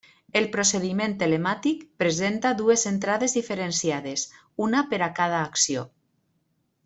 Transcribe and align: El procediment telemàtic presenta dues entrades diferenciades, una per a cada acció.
El 0.39 0.45
procediment 0.53 1.11
telemàtic 1.23 1.83
presenta 2.03 2.53
dues 2.63 2.85
entrades 2.93 3.37
diferenciades, 3.39 4.23
una 4.69 4.83
per 4.95 5.01
a 5.09 5.11
cada 5.23 5.45
acció. 5.51 5.85